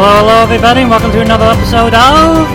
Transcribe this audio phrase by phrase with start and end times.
[0.00, 2.48] Hello, hello, everybody, and welcome to another episode of.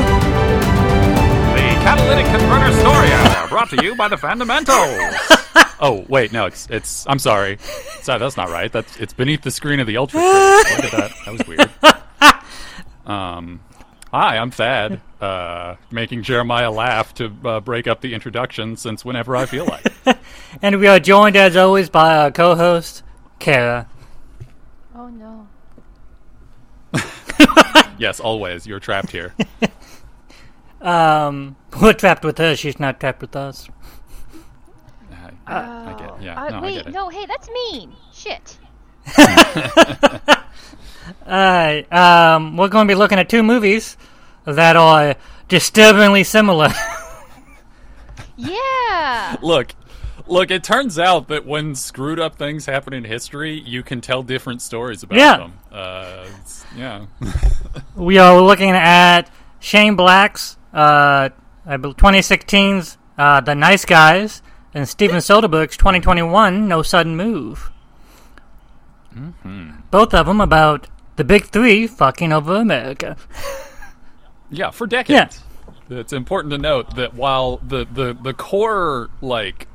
[1.51, 4.77] The Catalytic Converter Story Hour, brought to you by the Fundamentals.
[5.81, 7.05] oh wait, no, it's it's.
[7.05, 7.57] I'm sorry.
[8.01, 8.71] Sorry, that's not right.
[8.71, 10.21] That's it's beneath the screen of the Ultra.
[10.21, 10.77] Trace.
[10.77, 11.11] Look at that.
[11.25, 11.69] That was weird.
[13.05, 13.59] Um,
[14.09, 15.01] hi, I'm Thad.
[15.19, 19.85] Uh, making Jeremiah laugh to uh, break up the introduction since whenever I feel like.
[20.61, 23.03] And we are joined, as always, by our co host,
[23.39, 23.89] Kara.
[24.95, 25.42] Oh no.
[27.97, 28.65] yes, always.
[28.67, 29.33] You're trapped here.
[30.81, 33.69] Um, we're trapped with her, she's not trapped with us.
[35.47, 36.21] I, I get.
[36.21, 36.43] Yeah.
[36.43, 36.93] Uh, no, I wait, get it.
[36.93, 37.95] no, hey, that's mean.
[38.13, 38.57] Shit.
[41.25, 43.95] Alright, um, we're going to be looking at two movies
[44.45, 45.15] that are
[45.47, 46.67] disturbingly similar.
[48.35, 49.37] Yeah.
[49.41, 49.73] Look,
[50.27, 50.51] look.
[50.51, 54.61] It turns out that when screwed up things happen in history, you can tell different
[54.61, 55.37] stories about Yeah.
[55.37, 55.53] them.
[55.71, 57.05] Uh, it's- yeah.
[57.95, 59.23] we are looking at
[59.59, 61.29] Shane Black's, uh,
[61.65, 64.41] I bel 2016's uh, The Nice Guys,
[64.73, 67.71] and Steven Soderbergh's 2021 No Sudden Move.
[69.91, 73.15] Both of them about the big three fucking over America.
[74.49, 75.41] Yeah, for decades.
[75.89, 79.67] It's important to note that while the, the, the core, like,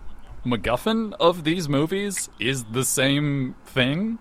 [0.44, 4.18] MacGuffin of these movies is the same thing,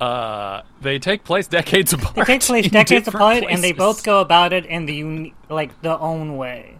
[0.00, 2.14] uh, they take place decades apart.
[2.14, 5.34] They take place decades different apart, and they both go about it in the uni-
[5.48, 6.78] like their own way.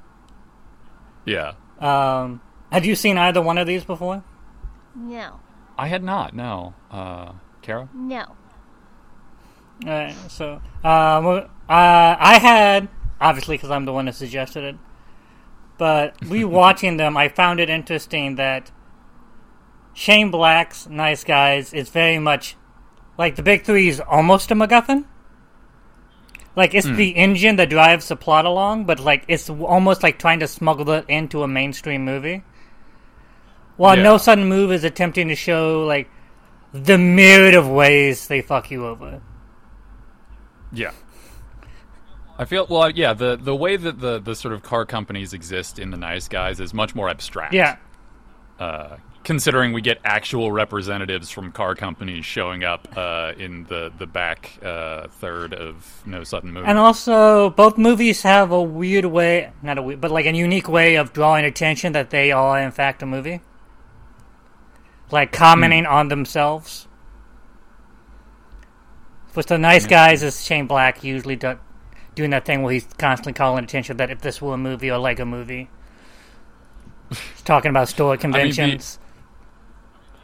[1.24, 1.52] Yeah.
[1.78, 2.40] Um,
[2.72, 4.24] have you seen either one of these before?
[4.94, 5.40] No.
[5.78, 6.74] I had not, no.
[6.90, 7.32] Uh,
[7.62, 7.88] Kara?
[7.94, 8.36] No.
[9.84, 12.88] Alright, so uh, uh, I had
[13.20, 14.76] obviously because I'm the one that suggested it,
[15.78, 18.70] but rewatching them, I found it interesting that
[19.94, 22.56] Shane Black's Nice Guys is very much
[23.20, 25.04] like the Big Three is almost a MacGuffin.
[26.56, 30.40] Like it's the engine that drives the plot along, but like it's almost like trying
[30.40, 32.42] to smuggle it into a mainstream movie.
[33.76, 34.04] While Yeah.
[34.04, 36.08] No Sudden Move is attempting to show like
[36.72, 39.20] the myriad of ways they fuck you over.
[40.72, 40.92] Yeah.
[42.38, 42.88] I feel well.
[42.88, 46.26] Yeah, the the way that the the sort of car companies exist in the Nice
[46.26, 47.52] Guys is much more abstract.
[47.52, 47.76] Yeah.
[48.58, 54.06] Uh, considering we get actual representatives from car companies showing up uh, in the the
[54.06, 56.64] back uh, third of No Sudden Move.
[56.66, 60.68] And also, both movies have a weird way, not a weird, but like a unique
[60.68, 63.40] way of drawing attention that they are, in fact, a movie.
[65.10, 66.86] Like commenting on themselves.
[69.34, 71.58] With the nice guys, is Shane Black usually do,
[72.14, 74.98] doing that thing where he's constantly calling attention that if this were a movie or
[74.98, 75.68] like a movie.
[77.10, 78.98] He's talking about store mean, the- conventions.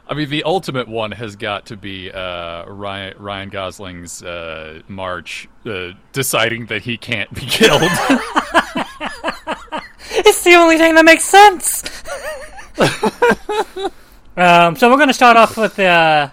[0.08, 5.48] I mean, the ultimate one has got to be uh, Ryan, Ryan Gosling's uh, March
[5.64, 7.82] uh, deciding that he can't be killed.
[10.18, 11.82] It's the only thing that makes sense.
[14.36, 16.30] um, so we're going to start off with uh,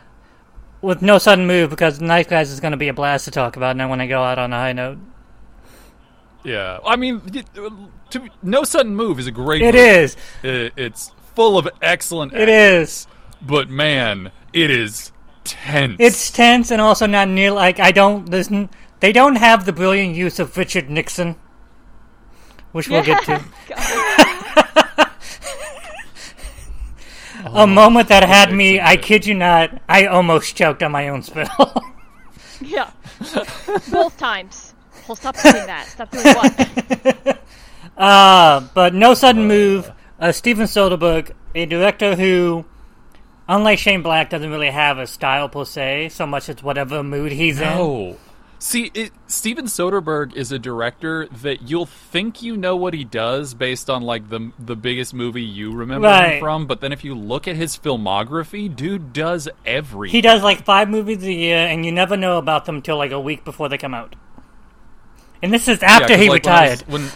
[0.81, 3.57] with no sudden move because Nice Guys is going to be a blast to talk
[3.57, 4.99] about, and I want to go out on a high note.
[6.43, 7.21] yeah, I mean,
[8.11, 9.61] to, No Sudden Move is a great.
[9.61, 9.79] It movie.
[9.79, 10.17] is.
[10.43, 12.33] It, it's full of excellent.
[12.33, 12.55] It acting.
[12.55, 13.07] is.
[13.45, 15.11] But man, it is
[15.43, 15.97] tense.
[15.99, 18.29] It's tense and also not near like I don't.
[18.29, 21.35] There's, n- they don't have the brilliant use of Richard Nixon,
[22.71, 23.43] which we'll get to.
[27.45, 28.79] a moment that had me.
[28.79, 29.81] I kid you not.
[29.87, 31.73] I almost choked on my own spittle.
[32.61, 32.91] Yeah.
[33.91, 34.73] Both times.
[35.05, 35.85] Well, stop doing that.
[35.87, 37.39] Stop doing what?
[37.97, 39.91] Uh, but no sudden move.
[40.17, 42.63] Uh, Steven Soderbergh, a director who,
[43.55, 47.31] unlike Shane Black, doesn't really have a style per se, so much as whatever mood
[47.31, 47.67] he's in.
[47.67, 48.17] No.
[48.59, 53.53] See, it, Steven Soderbergh is a director that you'll think you know what he does
[53.53, 56.35] based on like the the biggest movie you remember Right.
[56.35, 60.13] him from, but then if you look at his filmography, dude does everything.
[60.15, 63.11] He does like five movies a year, and you never know about them till like
[63.11, 64.15] a week before they come out.
[65.41, 66.83] And this is Yeah, he like, when I was- retired.
[66.87, 67.09] When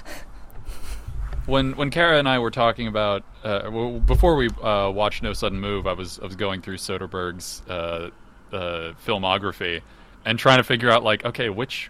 [1.47, 5.33] when when Kara and I were talking about uh, well, before we uh, watched No
[5.33, 8.09] Sudden Move, I was I was going through Soderbergh's uh,
[8.51, 9.81] uh, filmography
[10.25, 11.89] and trying to figure out like okay which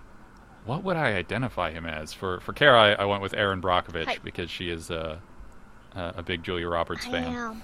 [0.66, 4.06] what would I identify him as for for Kara I, I went with Erin Brockovich
[4.06, 4.18] Hi.
[4.24, 5.18] because she is uh,
[5.96, 7.36] uh, a big Julia Roberts I fan.
[7.36, 7.64] am.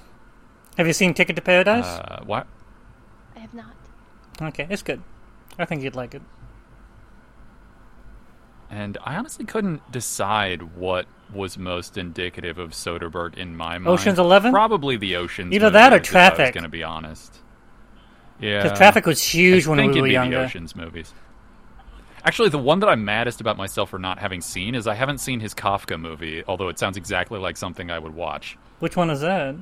[0.77, 1.85] Have you seen Ticket to Paradise?
[1.85, 2.43] Uh, why?
[3.35, 3.75] I have not.
[4.41, 5.01] okay, it's good.
[5.59, 6.23] I think you'd like it.
[8.73, 13.87] And I honestly couldn't decide what was most indicative of Soderbergh in my mind.
[13.87, 14.51] Ocean's 11?
[14.51, 15.53] Probably the Ocean's.
[15.53, 16.53] Either that or movies, I was Traffic.
[16.55, 17.37] going to be honest.
[18.39, 18.63] Yeah.
[18.63, 20.39] Because traffic was huge I when we were younger.
[20.39, 21.13] the Ocean's movies.
[22.25, 25.19] Actually, the one that I'm maddest about myself for not having seen is I haven't
[25.19, 28.57] seen his Kafka movie, although it sounds exactly like something I would watch.
[28.79, 29.55] Which one is that?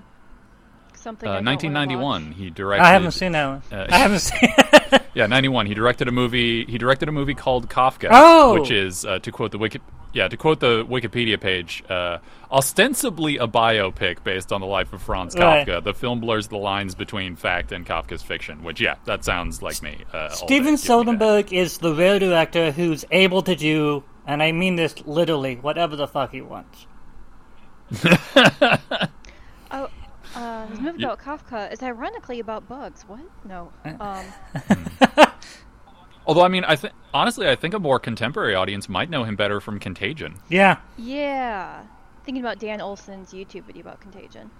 [1.01, 2.27] Something Uh, I 1991.
[2.29, 2.37] watch.
[2.37, 2.83] He directed.
[2.85, 3.61] I haven't seen that one.
[3.71, 4.53] Uh, I haven't seen.
[5.13, 5.65] Yeah, 91.
[5.65, 6.63] He directed a movie.
[6.65, 8.53] He directed a movie called Kafka, Oh!
[8.59, 9.79] which is uh, to quote the wiki.
[10.13, 12.19] Yeah, to quote the Wikipedia page, uh,
[12.51, 15.65] ostensibly a biopic based on the life of Franz Right.
[15.67, 15.83] Kafka.
[15.83, 18.63] The film blurs the lines between fact and Kafka's fiction.
[18.63, 19.97] Which, yeah, that sounds like me.
[20.13, 20.29] Uh, all.
[20.29, 21.17] Steven Give me that.
[21.17, 25.95] Soderbergh is the rare director who's able to do, and I mean this literally, whatever
[25.97, 26.85] the fuck he wants.
[30.35, 33.03] Uh, this movie about Kafka is ironically about bugs.
[33.07, 33.19] What?
[33.45, 33.71] No.
[33.99, 34.25] Um,
[36.27, 39.35] Although, I mean, I think honestly, I think a more contemporary audience might know him
[39.35, 40.35] better from Contagion.
[40.49, 41.83] Yeah, yeah.
[42.23, 44.51] Thinking about Dan Olson's YouTube video about Contagion.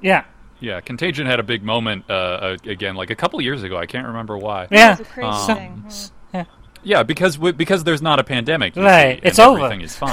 [0.00, 0.24] yeah,
[0.60, 3.76] Yeah, Contagion had a big moment uh, uh, again, like a couple years ago.
[3.76, 4.66] I can't remember why.
[4.70, 4.94] yeah.
[4.94, 5.56] It was a crazy Um,
[5.92, 5.92] thing.
[6.32, 6.40] Hmm.
[6.82, 8.74] Yeah, because w- because there's not a pandemic.
[8.76, 9.58] you Right, see, it's and over.
[9.66, 10.12] Everything is fine.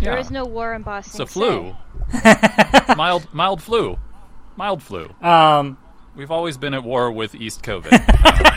[0.00, 0.18] There Yeah.
[0.20, 1.20] is no war in Boston.
[1.22, 1.76] It's a flu.
[2.96, 3.98] mild, mild flu.
[4.56, 5.10] Mild flu.
[5.22, 5.78] Um,
[6.16, 7.90] We've always been at war with East COVID.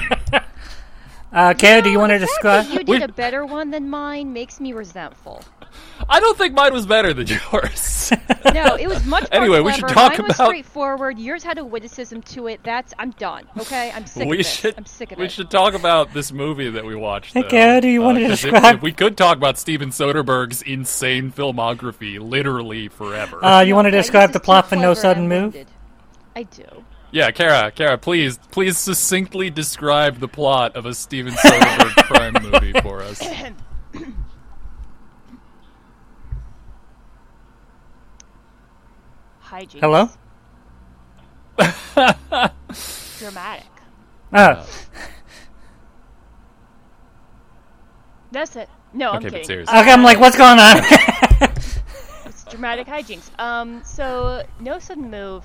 [1.33, 2.65] uh, Kara, do you want to the fact describe?
[2.87, 5.43] you We- did a better one than mine makes me resentful.
[6.07, 8.11] I don't think mine was better than yours.
[8.53, 9.93] No, it was much more Anyway, we should clever.
[9.95, 11.17] talk Mine was about- straightforward.
[11.17, 12.59] Yours had a witticism to it.
[12.63, 13.45] That's I'm done.
[13.57, 14.53] Okay, I'm sick we of this.
[14.53, 14.75] should.
[14.77, 15.25] I'm sick of we it.
[15.25, 17.33] We should talk about this movie that we watched.
[17.33, 17.47] Hey, though.
[17.49, 20.61] Kara, do you want to 'cause if- describe- If, we could talk about Steven Soderbergh's
[20.61, 23.43] insane filmography, literally forever.
[23.43, 25.55] Uh, you want to describe the plot too for No Sudden Move?
[26.35, 26.83] I do.
[27.13, 32.73] Yeah, Kara, Kara, please, please succinctly describe the plot of a Steven Soderbergh crime movie
[32.81, 33.21] for us.
[39.43, 39.79] Hijinks.
[39.79, 40.09] Hello?
[43.19, 43.65] Dramatic.
[44.33, 44.65] Oh,
[48.31, 48.67] That's it.
[48.93, 49.45] No, I'm okay, but kidding.
[49.47, 49.77] seriously.
[49.79, 49.91] okay.
[49.91, 50.81] I'm like, what's going on?
[52.25, 53.29] It's dramatic hijinks.
[53.39, 55.43] Um, so no sudden move.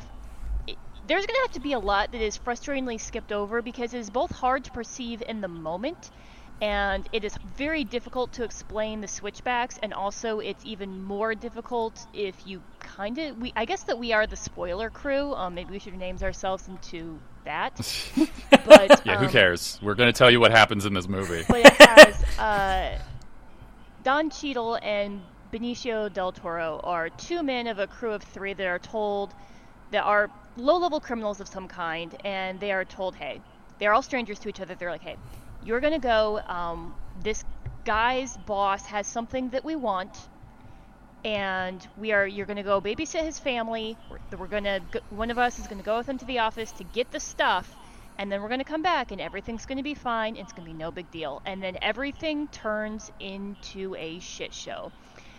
[1.09, 4.11] There's gonna have to be a lot that is frustratingly skipped over because it is
[4.11, 6.11] both hard to perceive in the moment,
[6.61, 12.07] and it is very difficult to explain the switchbacks, and also it's even more difficult
[12.13, 13.39] if you kind of.
[13.39, 15.33] We I guess that we are the spoiler crew.
[15.35, 17.75] Um, maybe we should name ourselves into that.
[18.67, 19.79] but Yeah, who um, cares?
[19.83, 21.43] We're going to tell you what happens in this movie.
[21.49, 22.99] but it has uh,
[24.03, 28.67] Don Cheadle and Benicio del Toro are two men of a crew of three that
[28.67, 29.33] are told
[29.91, 33.41] that are low-level criminals of some kind, and they are told, "Hey,
[33.79, 34.75] they're all strangers to each other.
[34.75, 35.17] They're like, hey,
[35.65, 36.41] you're gonna go.
[36.47, 37.45] Um, this
[37.85, 40.29] guy's boss has something that we want."
[41.25, 42.27] And we are.
[42.27, 43.97] You're gonna go babysit his family.
[44.11, 44.81] We're, we're gonna.
[45.11, 47.77] One of us is gonna go with him to the office to get the stuff,
[48.19, 50.67] and then we're going to come back and everything's going to be fine it's going
[50.67, 54.93] to be no big deal and then everything turns into a shit show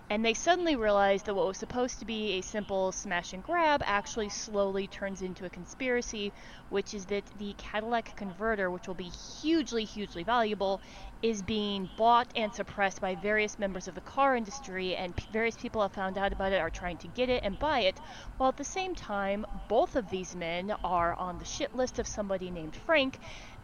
[0.09, 3.81] and they suddenly realize that what was supposed to be a simple smash and grab
[3.85, 6.33] actually slowly turns into a conspiracy
[6.69, 10.81] which is that the catalytic converter which will be hugely hugely valuable
[11.21, 15.55] is being bought and suppressed by various members of the car industry and p- various
[15.57, 17.99] people have found out about it are trying to get it and buy it
[18.37, 22.07] while at the same time both of these men are on the shit list of
[22.07, 23.19] somebody named frank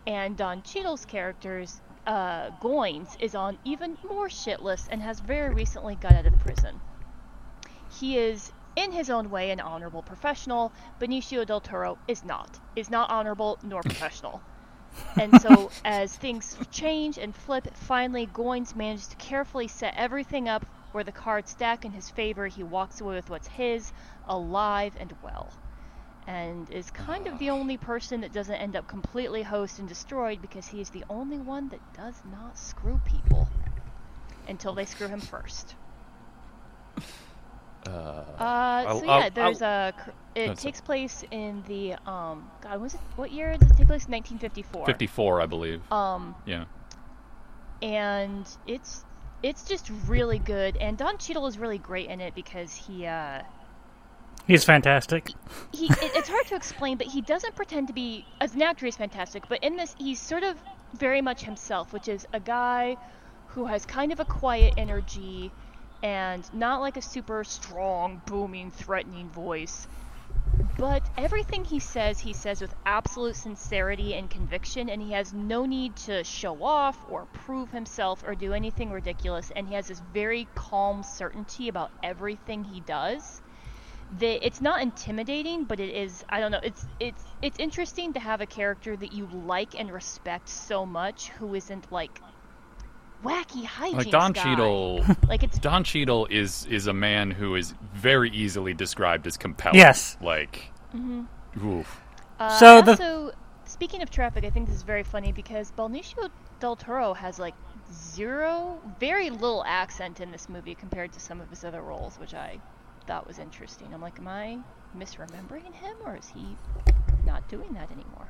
[0.05, 5.53] and don Cheadle's character's uh, Goins is on even more shit lists and has very
[5.53, 6.79] recently got out of prison.
[7.99, 10.71] He is, in his own way, an honorable professional.
[10.99, 12.59] Benicio del Toro is not.
[12.75, 14.41] Is not honorable nor professional.
[15.19, 20.65] and so, as things change and flip, finally Goins manages to carefully set everything up
[20.91, 22.47] where the cards stack in his favor.
[22.47, 23.91] He walks away with what's his,
[24.27, 25.51] alive and well.
[26.27, 30.41] And is kind of the only person that doesn't end up completely hosed and destroyed
[30.41, 33.47] because he is the only one that does not screw people
[34.47, 35.75] until they screw him first.
[37.87, 39.93] Uh, Uh, so I'll- yeah, there's a.
[40.33, 42.49] It takes place in the um.
[42.61, 42.99] God, was it?
[43.15, 44.07] What year does it take place?
[44.07, 44.87] 1954.
[44.87, 45.91] 54, I believe.
[45.91, 46.65] Um, Yeah.
[47.83, 49.05] and it's
[49.43, 50.77] it's just really good.
[50.77, 53.43] And Don Cheadle is really great in it because he uh
[54.47, 55.31] He's fantastic.
[55.71, 58.85] he it, it's hard to explain, but he doesn't pretend to be as actor.
[58.85, 60.57] He's fantastic, but in this, he's sort of
[60.93, 62.97] very much himself, which is a guy
[63.47, 65.51] who has kind of a quiet energy
[66.03, 69.87] and not like a super strong, booming, threatening voice.
[70.77, 75.65] But everything he says, he says with absolute sincerity and conviction, and he has no
[75.65, 79.51] need to show off or prove himself or do anything ridiculous.
[79.55, 83.41] And he has this very calm certainty about everything he does
[84.19, 88.19] that it's not intimidating, but it is I don't know, it's it's it's interesting to
[88.19, 92.19] have a character that you like and respect so much who isn't like
[93.23, 94.43] wacky hijinks Like Don guy.
[94.43, 99.37] Cheadle, Like it's Don Cheadle is is a man who is very easily described as
[99.37, 99.77] compelling.
[99.79, 100.17] Yes.
[100.21, 100.71] Like,
[101.63, 102.01] oof.
[102.39, 103.31] Uh, So the- also,
[103.65, 107.55] speaking of traffic, I think this is very funny because Benicio del Toro has like
[107.91, 112.33] zero, very little accent in this movie compared to some of his other roles, which
[112.33, 112.59] I
[113.07, 113.93] thought was interesting.
[113.93, 114.59] I'm like, am I
[114.97, 116.57] misremembering him, or is he
[117.25, 118.27] not doing that anymore?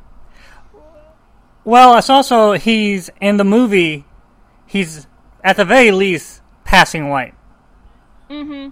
[1.64, 4.06] Well, it's also he's in the movie.
[4.66, 5.08] He's
[5.44, 7.34] at the very least passing white.
[8.30, 8.70] Mm-hmm.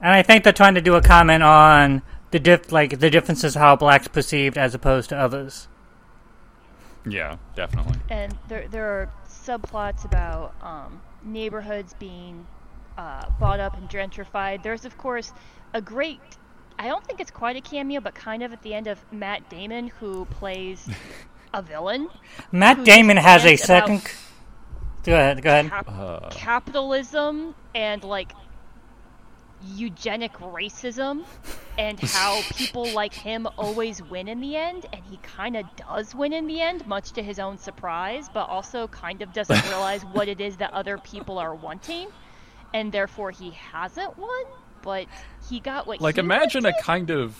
[0.00, 3.54] And I think they're trying to do a comment on the diff, like the differences
[3.54, 5.68] how blacks perceived as opposed to others.
[7.06, 7.98] Yeah, definitely.
[8.08, 12.46] And there, there are subplots about um, neighborhoods being
[12.98, 14.62] uh, bought up and gentrified.
[14.62, 15.32] There's, of course,
[15.72, 16.20] a great.
[16.78, 19.48] I don't think it's quite a cameo, but kind of at the end of Matt
[19.48, 20.86] Damon, who plays
[21.54, 22.10] a villain.
[22.52, 24.02] Matt Damon has a rants about second.
[25.04, 25.40] Go ahead.
[25.42, 25.70] Go ahead.
[25.70, 28.32] Cap- Uh, capitalism and like
[29.74, 31.24] eugenic racism
[31.78, 36.14] and how people like him always win in the end and he kind of does
[36.14, 40.02] win in the end much to his own surprise but also kind of doesn't realize
[40.12, 42.06] what it is that other people are wanting
[42.74, 44.44] and therefore he hasn't won
[44.82, 45.06] but
[45.48, 47.36] he got what like he imagine a kind of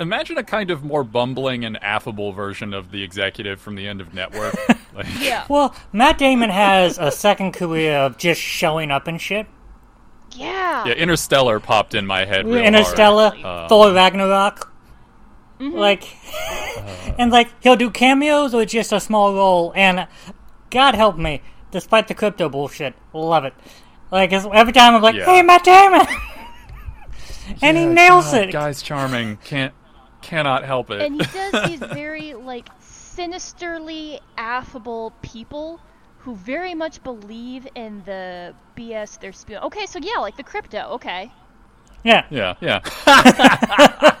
[0.00, 4.00] imagine a kind of more bumbling and affable version of the executive from the end
[4.00, 4.54] of Network.
[4.94, 9.46] like, yeah Well, Matt Damon has a second career of just showing up and shit.
[10.32, 12.46] yeah yeah, Interstellar popped in my head.
[12.46, 13.44] Real Interstellar, hard.
[13.44, 14.72] Uh, Thor Ragnarok.
[15.58, 15.76] Mm-hmm.
[15.76, 16.04] Like,
[17.18, 19.72] and like he'll do cameos or just a small role.
[19.74, 20.06] And
[20.70, 21.42] God help me,
[21.72, 23.54] despite the crypto bullshit, love it.
[24.10, 25.24] Like every time I'm like, Yeah.
[25.26, 26.06] "Hey, Matt Damon,"
[27.62, 28.52] and he nails God, it.
[28.52, 29.36] Guy's charming.
[29.44, 29.74] Can't
[30.22, 31.00] cannot help it.
[31.00, 35.80] and he does these very like sinisterly affable people
[36.18, 39.62] who very much believe in the BS they're spewing.
[39.62, 40.78] Okay, so yeah, like the crypto.
[40.92, 41.30] Okay,
[42.04, 42.80] Yeah, yeah, yeah.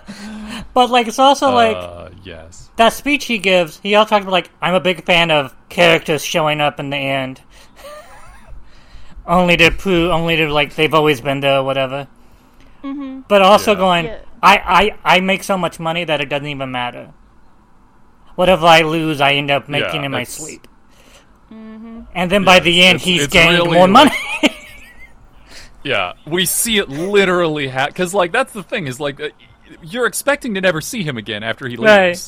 [0.74, 2.70] but like it's also like uh, yes.
[2.76, 3.78] that speech he gives.
[3.80, 6.96] He also talks about like, "I'm a big fan of characters showing up in the
[6.96, 7.40] end."
[9.28, 12.08] Only to prove, only to like they've always been there, or whatever.
[12.82, 13.20] Mm-hmm.
[13.28, 13.78] But also Yeah.
[13.78, 14.18] going, Yeah.
[14.42, 14.56] I,
[15.04, 17.10] I, I make so much money that it doesn't even matter.
[18.36, 20.66] Whatever I lose, I end up making Yeah, in my it's- sleep.
[21.50, 24.10] And then by the end, it's- he's it's gained really, more money.
[24.42, 24.54] like-
[25.84, 29.28] Yeah, we see it literally ha because like that's the thing is like uh,
[29.82, 32.18] you're expecting to never see him again after he Right.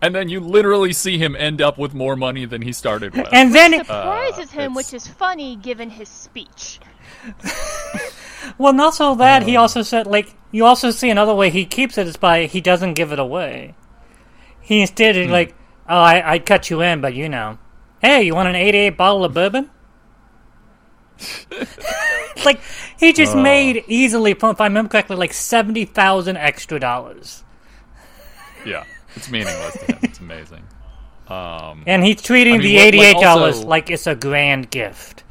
[0.00, 3.14] Leaves, and then you literally see him end up with more money than he started
[3.14, 3.28] with.
[3.32, 6.80] and then, it, surprises him, it's- which is funny given his speech.
[8.58, 9.46] well, not so that Uh.
[9.46, 12.60] he also said like you also see another way he keeps it is by he
[12.60, 13.74] doesn't give it away.
[14.60, 15.30] He instead Hmm.
[15.32, 15.54] like,
[15.88, 17.58] oh, I, I'd cut you in, but you know,
[18.00, 19.70] hey, you want an eighty-eight bottle of bourbon?
[22.44, 22.60] Like
[22.98, 23.42] he just Uh.
[23.42, 27.44] made easily, if I remember correctly, like seventy thousand extra dollars,
[28.64, 28.84] yeah,
[29.16, 29.98] it's meaningless to him.
[30.02, 30.62] It's amazing.
[31.28, 35.22] Um, and he's treating I mean, the eighty-eight dollars also- like it's a grand gift.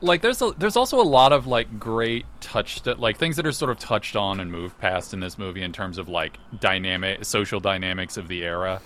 [0.00, 3.52] like there's a, there's also a lot of like great touched like things that are
[3.52, 7.24] sort of touched on and moved past in this movie in terms of like dynamic
[7.24, 8.80] social dynamics of the era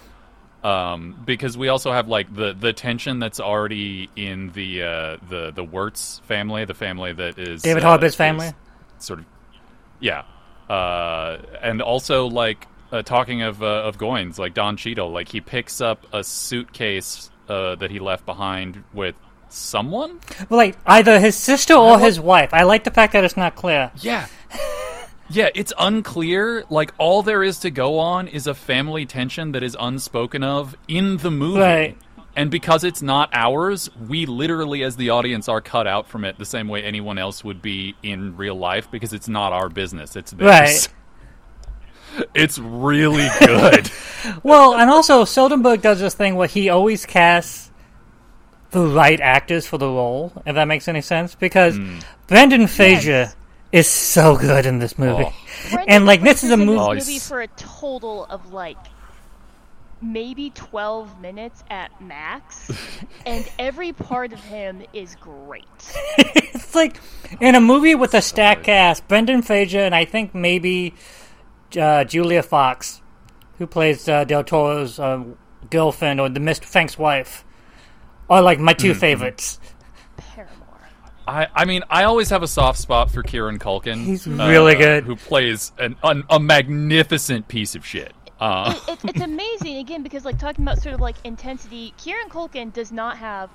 [0.64, 5.52] um, because we also have like the the tension that's already in the uh, the
[5.54, 8.50] the Wertz family the family that is David uh, Harbour's family.
[8.98, 9.24] sort of
[10.00, 10.24] yeah
[10.68, 15.40] uh, and also like uh, talking of uh, of Goins like Don Cheadle like he
[15.40, 19.14] picks up a suitcase uh, that he left behind with
[19.48, 22.52] someone Well, like either his sister or his wife.
[22.52, 23.90] I like the fact that it's not clear.
[23.96, 24.26] Yeah.
[25.28, 26.64] Yeah, it's unclear.
[26.70, 30.76] Like all there is to go on is a family tension that is unspoken of
[30.86, 31.60] in the movie.
[31.60, 31.98] Right.
[32.36, 36.38] And because it's not ours, we literally as the audience are cut out from it
[36.38, 40.16] the same way anyone else would be in real life because it's not our business.
[40.16, 40.48] It's theirs.
[40.48, 40.88] Right.
[42.34, 43.90] It's really good.
[44.42, 47.70] Well, and also Soderbergh does this thing where he always casts
[48.72, 51.36] the right actors for the role, if that makes any sense.
[51.36, 51.98] Because hmm.
[52.26, 53.36] Brendan Fraser Yes.
[53.70, 55.28] is so good in this movie.
[55.28, 55.84] Oh.
[55.86, 58.78] And, like, this is a movie- Oh, movie for a total of like
[60.02, 62.70] maybe 12 minutes at max,
[63.26, 65.64] and every part of him is great.
[66.18, 67.00] it's like
[67.40, 70.94] in a movie with a stacked cast, Brendan Fraser and I think maybe
[71.76, 73.02] uh, Julia Fox,
[73.58, 75.24] who plays uh, Del Toro's uh,
[75.70, 76.64] girlfriend or the Mr.
[76.64, 77.44] Frank's wife,
[78.28, 79.60] are like my 2 favorites.
[80.16, 80.66] Paramour.
[81.26, 84.04] I, I mean, I always have a soft spot for Kieran Culkin.
[84.04, 85.04] He's really good.
[85.04, 88.12] Who plays an, an, a magnificent piece of shit.
[88.38, 92.70] Uh, it, it's amazing again because like talking about sort of like intensity kieran culkin
[92.70, 93.50] does not have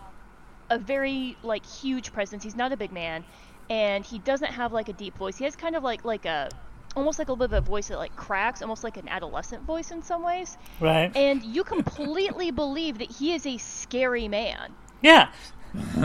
[0.71, 2.43] a very like huge presence.
[2.43, 3.23] He's not a big man,
[3.69, 5.37] and he doesn't have like a deep voice.
[5.37, 6.49] He has kind of like like a
[6.95, 9.63] almost like a little bit of a voice that like cracks, almost like an adolescent
[9.63, 10.57] voice in some ways.
[10.79, 11.11] Right.
[11.15, 15.29] And you completely believe that he is a scary man yeah.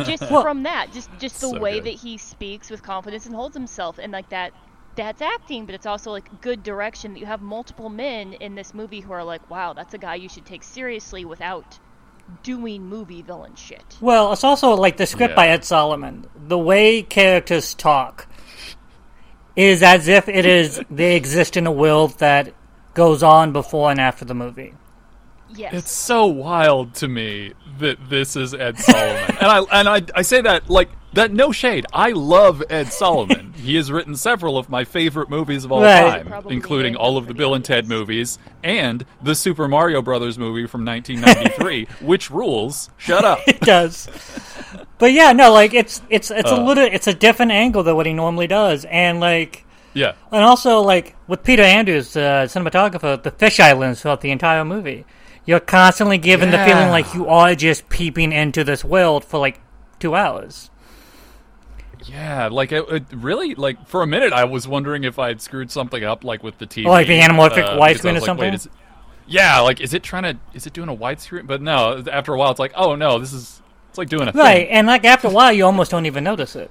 [0.04, 1.84] just from that, just just the So way good.
[1.84, 4.52] that he speaks with confidence and holds himself, and like that.
[4.94, 8.72] That's acting, but it's also like good direction that you have multiple men in this
[8.72, 11.78] movie who are like, wow, that's a guy you should take seriously without
[12.42, 13.84] doing movie villain shit.
[14.00, 15.36] Well, it's also like the script Yeah.
[15.36, 16.26] by Ed Solomon.
[16.34, 18.26] The way characters talk
[19.56, 22.52] is as if it is they exist in a world that
[22.94, 24.75] goes on before and after the movie.
[25.54, 25.72] Yes.
[25.75, 30.22] It's so wild to me that this is Ed Solomon, and I and I, I
[30.22, 31.32] say that like that.
[31.32, 31.86] No shade.
[31.94, 33.52] I love Ed Solomon.
[33.56, 36.16] he has written several of my favorite movies of all Right.
[36.18, 40.02] time, Probably including all of the the Bill and Ted movies and the Super Mario
[40.02, 42.90] Brothers movie from 1993, which rules.
[42.98, 43.38] Shut up.
[43.46, 44.08] It does.
[44.98, 46.62] But yeah, no, like it's it's it's a Uh.
[46.64, 50.12] little it's a different angle than what he normally does, and like Yeah.
[50.32, 55.04] and also like with Peter Andrews, uh, cinematographer, the fisheye lenses throughout the entire movie.
[55.44, 59.60] You're constantly given the feeling like you are just peeping into this world for like
[60.00, 60.70] two hours.
[62.04, 65.40] Yeah, like it, it really like for a minute I was wondering if I had
[65.40, 66.86] screwed something up like with the TV.
[66.86, 68.46] Oh, like the anamorphic uh, widescreen because or like, something?
[68.46, 68.72] Wait, is it,
[69.26, 71.46] yeah, like is it trying to is it doing a widescreen?
[71.46, 73.60] But no, after a while it's like, oh no, this is
[73.96, 74.68] it's like doing a Right, thing.
[74.68, 76.70] and like after a while, you almost don't even notice it.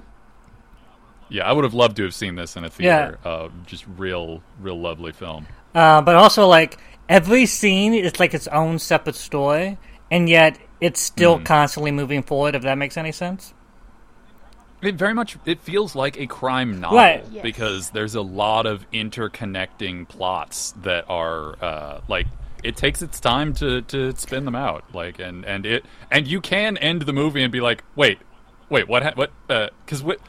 [1.30, 3.18] Yeah, I would have loved to have seen this in a theater.
[3.26, 5.48] Uh, just real, real lovely film.
[5.74, 6.78] Uh, but also, like
[7.10, 9.80] every scene is like its own separate story,
[10.12, 12.54] and yet it's still constantly moving forward.
[12.54, 13.54] If that makes any sense.
[14.84, 17.26] It very much it feels like a crime novel Right.
[17.32, 17.42] Yes.
[17.42, 22.28] because there's a lot of interconnecting plots that are uh, like
[22.66, 26.42] it takes its time to to spin them out like and and it and you
[26.42, 28.20] can end the movie and be like wait
[28.70, 30.20] wait what ha- what uh, because what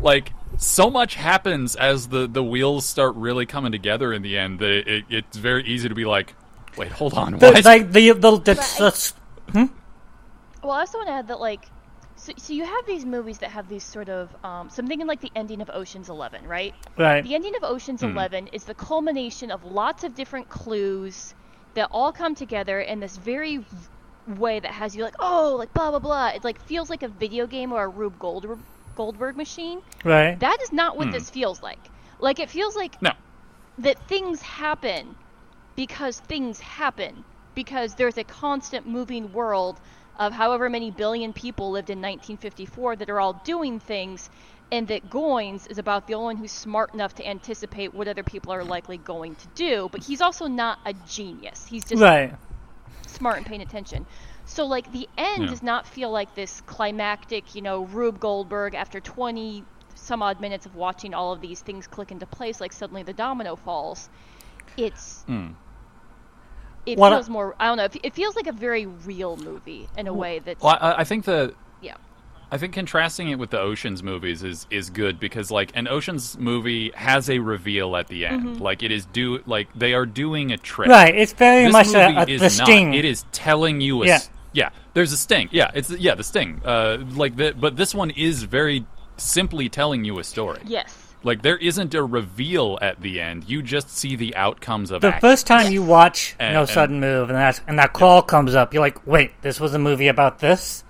[0.00, 4.58] like so much happens as the the wheels start really coming together in the end
[4.60, 6.34] that it, it, it's very easy to be like
[6.76, 9.12] wait hold on The, like the the, the, But I- the
[9.52, 9.64] hmm?
[10.62, 11.64] Well, I also want to add that like,
[12.16, 15.06] so, so you have these movies that have these sort of, um, so I'm thinking
[15.06, 16.74] like the ending of Ocean's Eleven, right?
[16.96, 17.22] right.
[17.22, 18.08] The ending of Ocean's hmm.
[18.08, 21.34] Eleven is the culmination of lots of different clues
[21.74, 23.64] that all come together in this very
[24.26, 26.28] way that has you like, oh, like blah blah blah.
[26.28, 28.58] It like feels like a video game or a Rube Gold-
[28.94, 29.80] Goldberg machine.
[30.04, 30.38] Right.
[30.38, 31.12] That is not what hmm.
[31.12, 31.80] this feels like.
[32.20, 33.12] Like it feels like no
[33.78, 35.14] that things happen
[35.76, 39.80] because things happen because there's a constant moving world
[40.18, 44.30] of however many billion people lived in 1954 that are all doing things
[44.70, 48.22] and that Goins is about the only one who's smart enough to anticipate what other
[48.22, 52.34] people are likely going to do but he's also not a genius he's just right.
[53.06, 54.06] smart and paying attention.
[54.44, 55.50] So like the end Yeah.
[55.50, 60.64] does not feel like this climactic, you know, Rube Goldberg after 20 some odd minutes
[60.64, 64.08] of watching all of these things click into place like suddenly the domino falls.
[64.76, 65.48] It's Hmm.
[66.86, 69.36] it What I- feels more I don't know, it, it feels like a very real
[69.36, 71.96] movie in a way that's well I, I think the yeah.
[72.50, 76.38] I think contrasting it with the Ocean's movies is is good because like an Ocean's
[76.38, 78.44] movie has a reveal at the end.
[78.44, 78.62] Mm-hmm.
[78.62, 80.88] Like it is do like they are doing a trick.
[80.88, 81.14] Right.
[81.14, 82.66] It's very This much a, a, is the not.
[82.66, 82.94] sting.
[82.94, 84.14] It is telling you a Yeah.
[84.14, 84.70] s- yeah.
[84.94, 85.48] There's a sting.
[85.52, 86.62] Yeah, it's yeah the sting.
[86.64, 88.86] Uh, like the, but this one is very
[89.18, 90.60] simply telling you a story.
[90.66, 90.94] Yes.
[91.24, 93.44] Like there isn't a reveal at the end.
[93.48, 95.20] You just see the outcomes of the action.
[95.20, 98.54] first time you watch And- No and- Sudden Move and that and that crawl comes
[98.54, 100.82] up, you're like, wait, this was a movie about this?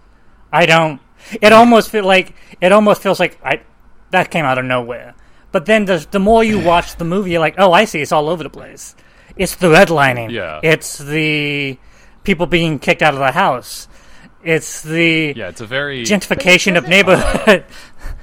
[0.53, 1.01] I don't.
[1.40, 3.62] It almost feel like it almost feels like I
[4.11, 5.14] that came out of nowhere.
[5.52, 8.12] But then the the more you watch the movie, you're like, oh, I see, it's
[8.12, 8.94] all over the place.
[9.37, 10.31] It's the redlining.
[10.31, 10.61] Yeah.
[10.62, 11.78] It's the
[12.24, 13.88] people being kicked out of the house.
[14.44, 17.64] It's the yeah, it's a very gentrification of doesn't- neighborhood.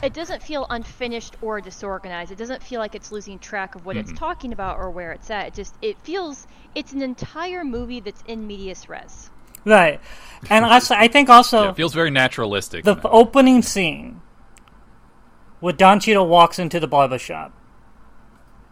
[0.04, 2.32] It doesn't feel unfinished or disorganized.
[2.32, 4.18] It doesn't feel like it's losing track of what it's mm-hmm.
[4.18, 5.48] talking about or where it's at.
[5.48, 9.30] It just it feels it's an entire movie that's in medias res.
[9.78, 10.00] right.
[10.50, 12.84] And also, I think also yeah, it feels very naturalistic.
[12.86, 13.06] the that.
[13.10, 14.22] opening scene
[15.60, 17.52] where Don Cheadle walks into the barber shop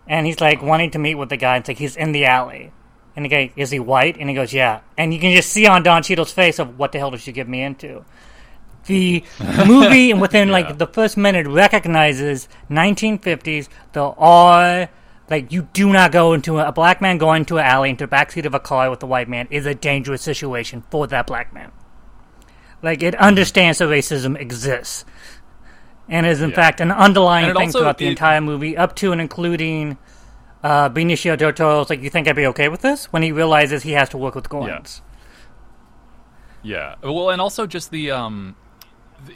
[0.07, 1.57] and he's like wanting to meet with the guy.
[1.57, 2.71] It's like he's in the alley.
[3.15, 4.17] And the guy, is he white?
[4.17, 4.81] And he goes, yeah.
[4.97, 7.33] And you can just see on Don Cheadle's face of what the hell did you
[7.33, 8.03] get me into?
[8.87, 9.23] The
[9.67, 10.53] movie, and within Yeah.
[10.53, 13.69] like the first minute, recognizes 1950s.
[13.93, 14.89] There are
[15.29, 18.05] like you do not go into a, a black man going to an alley into
[18.05, 21.27] the backseat of a car with a white man is a dangerous situation for that
[21.27, 21.71] black man.
[22.81, 25.05] Like it understands that racism exists,
[26.09, 26.55] and is in Yeah.
[26.57, 29.97] fact an underlying thing also- throughout the it- entire movie, up to and including
[30.63, 33.83] uh, Benicio del Toro's like, "You think I'd be okay with this?" When he realizes
[33.83, 35.01] he has to work with Goins.
[36.61, 38.55] Yeah, well, and also just the um,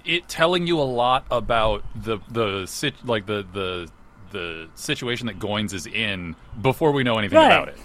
[0.05, 3.89] it telling you a lot about the the sit- like the the
[4.31, 7.45] the situation that Goins is in before we know anything Right.
[7.51, 7.77] about it.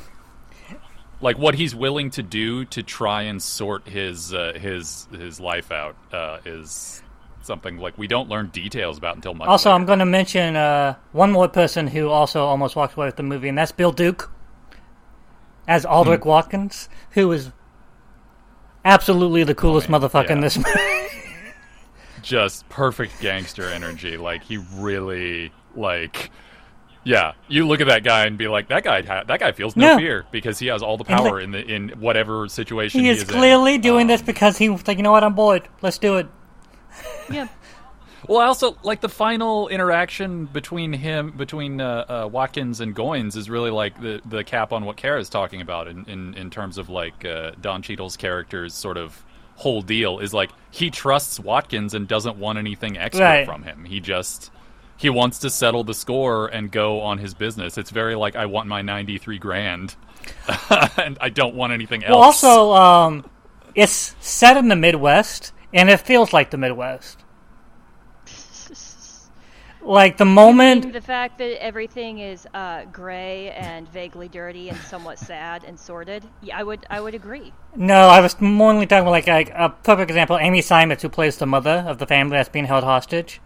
[1.20, 5.70] Like what he's willing to do to try and sort his uh, his his life
[5.70, 7.00] out uh, is
[7.42, 9.46] something like we don't learn details about until much.
[9.48, 9.80] Also, later.
[9.80, 13.22] I'm going to mention uh, one more person who also almost walked away with the
[13.22, 14.30] movie, and that's Bill Duke
[15.68, 16.28] as Aldrick Hmm.
[16.28, 17.52] Watkins, who is
[18.84, 20.70] absolutely the coolest man, motherfucker in this movie.
[22.22, 24.16] just perfect gangster energy.
[24.16, 26.30] Like he really like.
[27.04, 29.74] Yeah, you look at that guy and be like, that guy, ha- that guy feels
[29.74, 29.98] no No.
[29.98, 33.10] fear because he has all the power like- in the in whatever situation he he,
[33.12, 33.28] is in.
[33.28, 35.68] clearly doing Um, this because he was like, you know what, I'm bored.
[35.80, 36.28] Let's do it.
[37.30, 37.48] Yeah.
[38.28, 43.36] Well, I also like the final interaction between him, between uh, uh, Watkins and Goins,
[43.36, 46.48] is really like the the cap on what Kara is talking about in in, in
[46.48, 49.24] terms of like uh, Don Cheadle's character's sort of
[49.56, 53.44] whole deal is like he trusts Watkins and doesn't want anything extra Right.
[53.44, 53.84] from him.
[53.84, 54.52] He just
[54.96, 57.76] he wants to settle the score and go on his business.
[57.76, 59.96] It's very like I want my ninety three grand,
[60.96, 62.12] and I don't want anything else.
[62.12, 63.30] Well, also, um,
[63.74, 67.18] it's set in the Midwest, and it feels like the Midwest.
[69.84, 75.18] Like the moment the fact that everything is uh, gray and vaguely dirty and somewhat
[75.18, 76.24] sad and sordid.
[76.40, 77.52] Yeah, I would I would agree.
[77.74, 80.38] No, I was more only talking about like, like a perfect example.
[80.38, 83.40] Amy Seimetz, who plays the mother of the family that's being held hostage,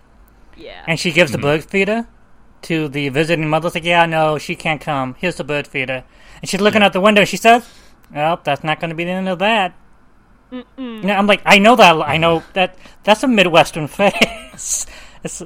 [0.57, 0.85] Yeah.
[0.87, 2.09] and she gives the bird feeder
[2.63, 3.67] to the visiting mother.
[3.69, 5.15] It's like, yeah, no, she can't come.
[5.19, 6.05] Here's the bird feeder,
[6.41, 7.25] and she's looking out the window.
[7.25, 7.69] She says,
[8.13, 9.75] "Well, that's not going to be the end of that."
[10.51, 10.65] No,
[11.13, 11.97] I'm like, I know that.
[12.03, 12.77] I know that.
[13.05, 14.87] That's a Midwestern face.
[15.25, 15.43] It's,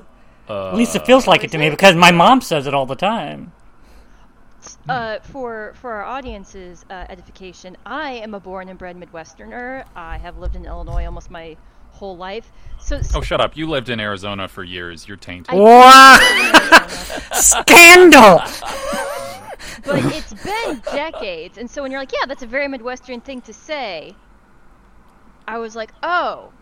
[0.48, 2.96] at least it feels like it to me because my mom says it all the
[2.96, 3.52] time.
[4.88, 9.84] Uh, for for our audience's uh, edification, I am a born and bred Midwesterner.
[9.96, 11.56] I have lived in Illinois almost my
[12.00, 12.50] whole life.
[12.80, 13.56] So oh, shut up!
[13.56, 15.06] You lived in Arizona for years.
[15.06, 15.54] You're tainted.
[15.54, 16.18] Wow!
[17.32, 18.38] Scandal!
[19.84, 23.42] but it's been decades, and so when you're like, yeah, that's a very Midwestern thing
[23.42, 24.16] to say,
[25.46, 26.52] I was like, oh,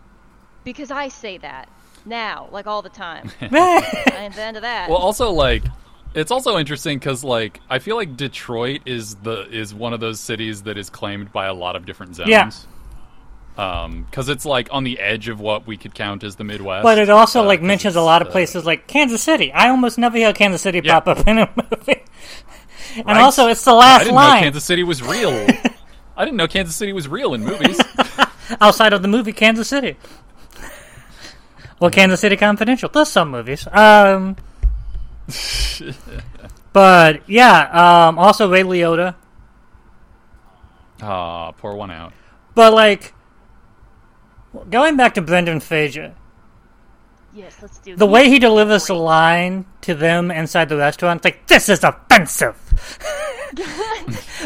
[0.63, 1.69] because I say that
[2.05, 3.31] now, like all the time.
[3.41, 4.89] and the end of that.
[4.89, 5.63] Well, also like
[6.13, 10.19] it's also interesting because like I feel like Detroit is the is one of those
[10.19, 12.29] cities that is claimed by a lot of different zones.
[12.29, 12.51] Yeah.
[13.59, 16.83] Um, because it's like on the edge of what we could count as the Midwest.
[16.83, 19.51] But it also uh, like mentions a lot of uh, places like Kansas City.
[19.51, 20.99] I almost never hear Kansas City Yeah.
[21.01, 22.03] pop up in a movie.
[22.95, 23.21] And right?
[23.21, 25.29] also, it's the last I didn't know line Kansas City was real.
[26.17, 27.79] I didn't know Kansas City was real in movies.
[28.61, 29.95] outside of the movie Kansas City.
[31.79, 32.89] Well, Kansas City Confidential.
[32.89, 33.67] There's some movies.
[33.71, 34.37] Um,
[36.73, 38.07] but yeah.
[38.07, 39.15] Um, also Ray Liotta.
[41.01, 42.13] Ah, pour one out.
[42.55, 43.13] But like,
[44.69, 46.15] going back to Brendan Fraser,
[47.33, 51.25] yes, let's do the way he delivers the line to them inside the restaurant, it's
[51.25, 52.55] like this is offensive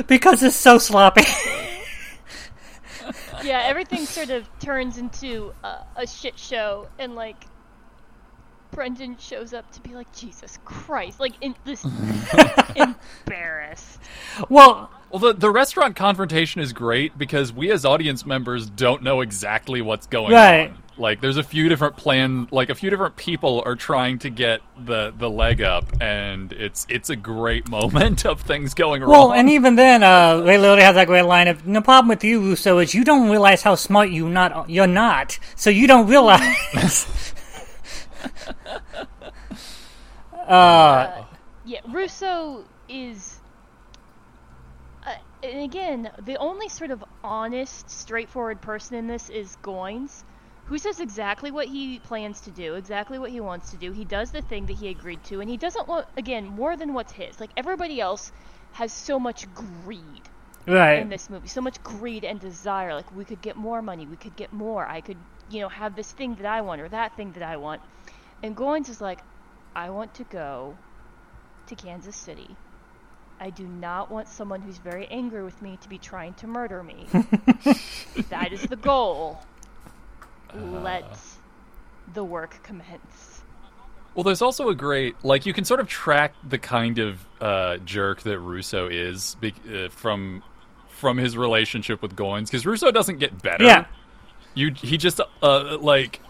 [0.08, 1.24] because it's so sloppy.
[3.44, 7.36] Yeah, everything sort of turns into a, a shit show, and like
[8.72, 11.86] Brendan shows up to be like, Jesus Christ, like in this
[12.76, 14.00] embarrassed.
[14.50, 19.21] well, Well, the the restaurant confrontation is great because we as audience members don't know
[19.21, 20.71] exactly what's going Right.
[20.71, 20.78] on.
[20.97, 24.62] Like, there's a few different plan, like a few different people are trying to get
[24.76, 29.12] the the leg up, and it's it's a great moment of things going wrong.
[29.12, 32.23] well, and even then, uh, Ray Liotta has that great line of the problem with
[32.23, 36.08] you, Russo, is you don't realize how smart you not you're not, so you don't
[36.08, 37.06] realize.
[40.47, 41.23] uh,
[41.65, 43.33] Yeah, Russo is.
[45.44, 50.24] And again, the only sort of honest, straightforward person in this is Goins,
[50.66, 53.92] who says exactly what he plans to do, exactly what he wants to do.
[53.92, 56.94] He does the thing that he agreed to, and he doesn't want, again, more than
[56.94, 57.42] what's his.
[57.42, 58.32] Like, everybody else
[58.74, 60.30] has so much greed
[60.68, 61.00] right.
[61.00, 61.48] in this movie.
[61.48, 62.94] So much greed and desire.
[62.94, 64.86] Like we could get more money, we could get more.
[64.86, 65.18] I could,
[65.50, 67.82] you know, have this thing that I want or that thing that I want.
[68.42, 69.20] And Goins is like,
[69.76, 70.78] I want to go
[71.68, 72.56] to Kansas City.
[73.39, 76.84] I do not want someone who's very angry with me to be trying to murder
[76.84, 77.08] me.
[78.30, 79.41] that is the goal.
[80.56, 81.17] Let
[82.13, 83.41] the work commence.
[84.15, 87.78] Well, there's also a great like you can sort of track the kind of uh,
[87.78, 90.43] jerk that Russo is be- uh, from
[90.88, 93.63] from his relationship with Goins because Russo doesn't get better.
[93.63, 93.86] Yeah.
[94.54, 96.22] you he just uh, like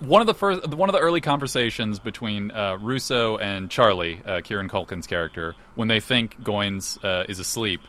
[0.00, 4.40] one of the first one of the early conversations between uh, Russo and Charlie, uh,
[4.42, 7.80] Kieran Culkin's character, when they think Goins uh, is asleep.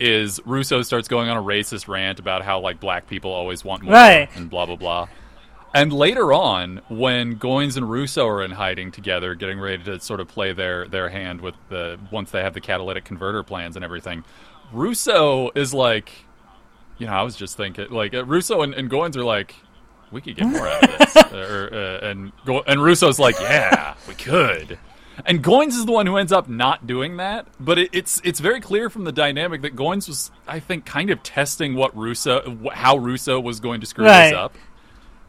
[0.00, 3.84] Is Russo starts going on a racist rant about how like black people always want
[3.84, 4.28] more Right.
[4.34, 5.08] and blah blah blah.
[5.72, 10.20] And later on, when Goins and Russo are in hiding together, getting ready to sort
[10.20, 13.84] of play their, their hand with the once they have the catalytic converter plans and
[13.84, 14.22] everything,
[14.72, 16.10] Russo is like,
[16.98, 19.54] you know, I was just thinking, like uh, Russo and, and Goins are like,
[20.10, 22.32] we could get more out of this, or, uh, and
[22.66, 24.78] and Russo's like, yeah, we could.
[25.26, 28.40] And Goins is the one who ends up not doing that, but it, it's it's
[28.40, 32.58] very clear from the dynamic that Goins was, I think, kind of testing what Russo,
[32.72, 34.30] how Russo was going to screw Right.
[34.30, 34.54] this up,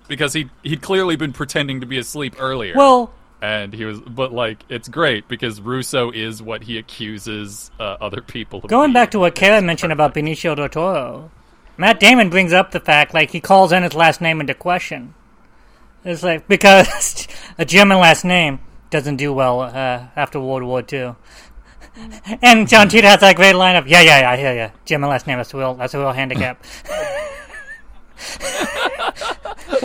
[0.08, 2.74] because he he'd clearly been pretending to be asleep earlier.
[2.76, 7.98] Well, and he was, but like it's great because Russo is what he accuses uh,
[8.02, 8.70] other people of.
[8.70, 11.30] going back to what Kara mentioned about Benicio del Toro,
[11.78, 15.14] Matt Damon brings up the fact like he calls in his last name into question.
[16.04, 18.60] It's like because a German last name
[18.90, 21.16] doesn't do well uh, after World War II.
[22.42, 24.72] And Don Cheadle has that great line of, "Yeah, yeah, yeah, I hear you.
[24.84, 25.38] German last name.
[25.38, 26.62] That's a real, that's a real handicap."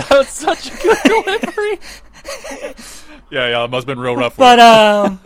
[0.09, 1.79] That's such a good delivery.
[3.31, 4.37] yeah, yeah, it must have been real rough.
[4.37, 5.21] But um,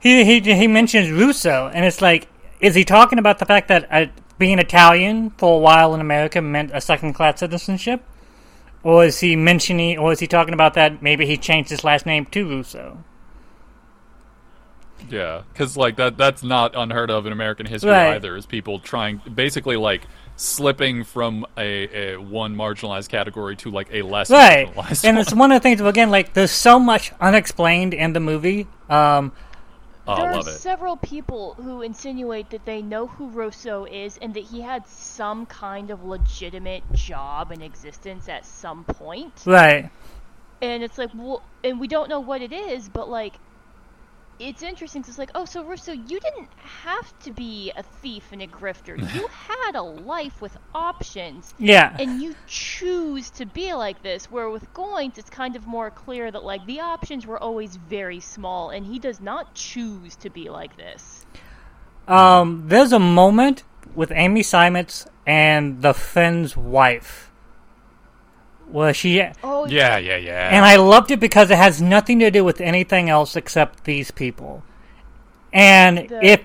[0.00, 2.28] he he he mentions Russo, and it's like,
[2.60, 4.06] is he talking about the fact that uh,
[4.38, 8.02] being Italian for a while in America meant a second class citizenship,
[8.82, 12.04] or is he mentioning, or is he talking about that maybe he changed his last
[12.06, 12.98] name to Russo?
[15.10, 18.14] Yeah, because like that that's not unheard of in American history Right.
[18.14, 18.36] either.
[18.36, 24.02] Is people trying basically like slipping from a, a one marginalized category to like a
[24.02, 25.04] less Right, marginalized.
[25.04, 25.22] and one.
[25.22, 25.80] it's one of the things.
[25.80, 28.66] Again, like there's so much unexplained in the movie.
[28.88, 29.32] Um,
[30.06, 30.52] oh, there are love it.
[30.52, 35.46] several people who insinuate that they know who Russo is and that he had some
[35.46, 39.42] kind of legitimate job and existence at some point.
[39.46, 39.90] right.
[40.62, 43.34] And it's like, well, and we don't know what it is, but like,
[44.38, 46.48] it's interesting 'cause it's like, oh, so Russo, you didn't
[46.82, 48.96] have to be a thief and a grifter.
[49.14, 51.96] You had a life with options, Yeah.
[51.98, 54.30] and you choose to be like this.
[54.30, 58.20] Where with Goins, it's kind of more clear that like the options were always very
[58.20, 61.24] small, and he does not choose to be like this.
[62.06, 63.62] Um, there's a moment
[63.94, 67.30] with Amy Seimetz and the Finn's wife
[68.70, 70.48] where she Oh, Yeah, yeah, yeah.
[70.52, 74.10] and I loved it because it has nothing to do with anything else except these
[74.10, 74.62] people.
[75.52, 76.44] And The- if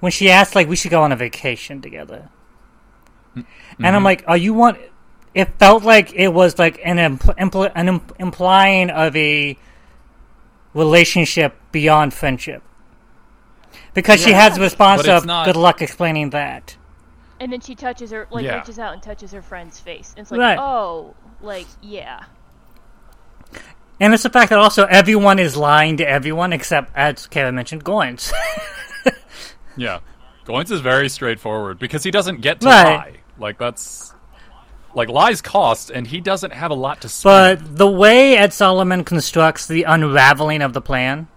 [0.00, 2.28] when she asked like we should go on a vacation together,
[3.36, 3.44] mm,
[3.78, 4.04] and I'm mm-hmm.
[4.04, 4.78] like, "Are you want?"
[5.34, 9.56] It felt like it was like an impl- impl- an im- implying of a
[10.74, 12.62] relationship beyond friendship.
[13.94, 16.76] Because she has the response of not- "Good luck explaining that."
[17.38, 18.56] And then she touches her, like Yeah.
[18.58, 20.14] reaches out and touches her friend's face.
[20.16, 20.58] And it's like, Right.
[20.58, 22.24] oh, like yeah.
[23.98, 27.82] And it's the fact that also everyone is lying to everyone except, as Kara mentioned,
[27.82, 28.30] Goins.
[29.76, 30.00] yeah,
[30.44, 32.84] Goins is very straightforward because he doesn't get to Right.
[32.84, 33.16] lie.
[33.38, 34.12] Like that's
[34.94, 37.60] like lies cost, and he doesn't have a lot to spend.
[37.60, 41.28] But the way Ed Solomon constructs the unraveling of the plan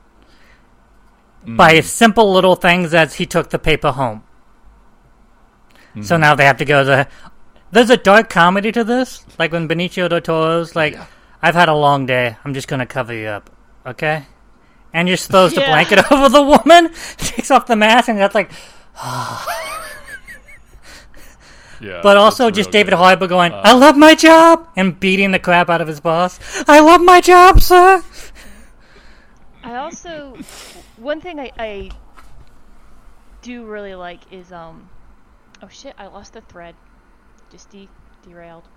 [1.46, 1.58] mm.
[1.58, 4.24] by simple little things as he took the paper home.
[5.96, 6.22] So mm-hmm.
[6.22, 7.08] now they have to go to.
[7.72, 10.98] There's a dark comedy to this, like when Benicio del Toro's like,
[11.42, 12.36] "I've had a long day.
[12.44, 13.50] I'm just gonna cover you up,
[13.86, 14.26] okay?"
[14.92, 15.70] And just throws the Yeah.
[15.70, 18.52] blanket over the woman, takes off the mask, and that's like.
[21.80, 22.98] yeah, But also just real David good.
[22.98, 26.40] Harbour going, "I love my job," and beating the crap out of his boss.
[26.68, 28.04] I love my job, sir.
[29.64, 30.40] I also
[30.98, 31.92] one thing I, I
[33.42, 34.90] do really like is um
[35.62, 36.76] oh shit I lost the thread
[37.50, 37.90] just de-
[38.24, 38.68] derailed.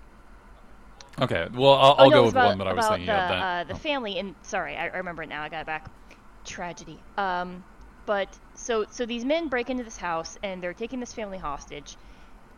[1.21, 3.13] Okay, well I'll, oh I'll no, go with about, one that I was thinking the,
[3.13, 3.29] of.
[3.29, 3.39] Then.
[3.39, 5.89] uh, the family and sorry I, I remember it now I got it back.
[6.43, 6.99] Tragedy.
[7.17, 7.63] Um
[8.05, 11.97] but so so these men break into this house and they're taking this family hostage.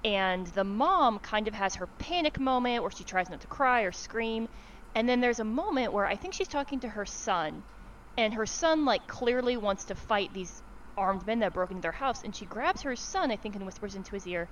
[0.04, 3.82] And the mom kind of has her panic moment where she tries not to cry
[3.82, 4.48] or scream.
[4.94, 7.64] And then there's a moment where I think she's talking to her son.
[8.18, 10.62] And her son like clearly wants to fight these
[10.96, 12.24] armed men that broke into their house.
[12.24, 14.48] And she grabs her son I think and whispers into his ear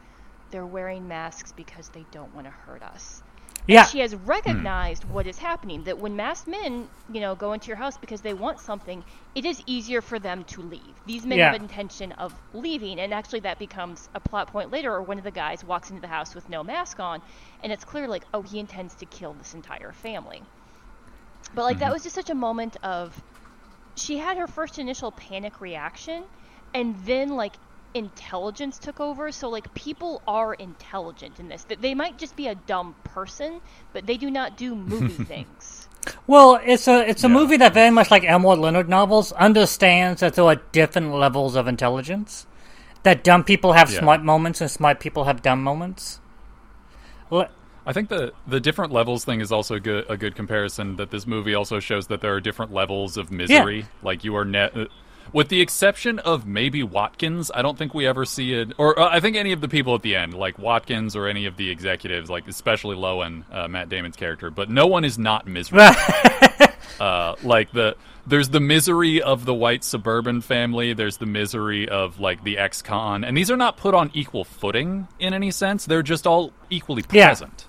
[0.53, 3.23] they're wearing masks because they don't want to hurt us.
[3.65, 4.25] Yeah, she has hmm.
[4.25, 8.21] recognized what is happening that when masked men you know go into your house because
[8.21, 9.03] they want something
[9.35, 10.95] it is easier for them to leave.
[11.05, 11.51] These men Yeah.
[11.51, 15.23] have intention of leaving and actually that becomes a plot point later or one of
[15.23, 17.21] the guys walks into the house with no mask on
[17.63, 20.43] and it's clear like oh he intends to kill this entire family.
[21.55, 21.93] But like that mm-hmm.
[21.93, 23.23] was just such a moment of
[23.95, 26.25] she had her first initial panic reaction
[26.73, 27.53] and then like
[27.93, 32.47] intelligence took over so like people are intelligent in this that they might just be
[32.47, 33.61] a dumb person
[33.93, 35.87] but they do not do movie things
[36.27, 37.33] well, it's a it's a Yeah.
[37.33, 41.65] movie that very much like Elmore Leonard novels understands that there are different levels of
[41.65, 42.45] intelligence.
[43.03, 43.99] That dumb people have Yeah.
[43.99, 46.19] smart moments and smart people have dumb moments.
[47.29, 47.47] Le-
[47.85, 50.97] I think the the different levels thing is also good, a good comparison.
[50.97, 53.85] That this movie also shows that there are different levels of misery.
[54.01, 54.85] Like you are net, uh,
[55.33, 57.51] with the exception of maybe Watkins.
[57.53, 59.95] I don't think we ever see it, or uh, I think any of the people
[59.95, 63.89] at the end, like Watkins or any of the executives, like especially Lowen, uh, Matt
[63.89, 64.49] Damon's character.
[64.49, 65.93] But no one is not miserable.
[66.99, 70.93] uh, like the there's the misery of the white suburban family.
[70.93, 75.07] There's the misery of like the ex-con, and these are not put on equal footing
[75.19, 75.85] in any sense.
[75.85, 77.27] They're just all equally Yeah.
[77.27, 77.65] present.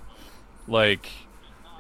[0.69, 1.11] Like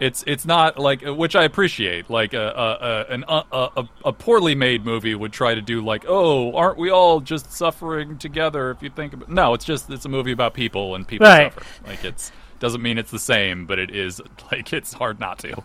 [0.01, 2.11] it's it's not like uh, which I appreciate.
[2.11, 5.85] Like a a a, an, a, a a poorly made movie would try to do
[5.85, 8.71] like, oh, aren't we all just suffering together?
[8.71, 11.53] If you think about no, it's just it's a movie about people and people Right.
[11.53, 11.67] suffer.
[11.87, 14.21] Like it's doesn't mean it's the same, but it is
[14.53, 15.63] like it's hard not to.